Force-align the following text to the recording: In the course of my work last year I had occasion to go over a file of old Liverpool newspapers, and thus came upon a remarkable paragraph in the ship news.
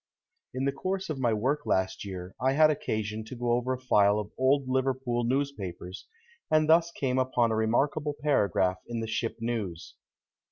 In 0.55 0.65
the 0.65 0.71
course 0.71 1.11
of 1.11 1.19
my 1.19 1.31
work 1.31 1.63
last 1.67 2.03
year 2.03 2.33
I 2.41 2.53
had 2.53 2.71
occasion 2.71 3.23
to 3.25 3.35
go 3.35 3.51
over 3.51 3.71
a 3.73 3.77
file 3.79 4.17
of 4.17 4.31
old 4.35 4.67
Liverpool 4.67 5.23
newspapers, 5.23 6.07
and 6.49 6.67
thus 6.67 6.91
came 6.91 7.19
upon 7.19 7.51
a 7.51 7.55
remarkable 7.55 8.15
paragraph 8.19 8.77
in 8.87 9.01
the 9.01 9.05
ship 9.07 9.37
news. 9.39 9.93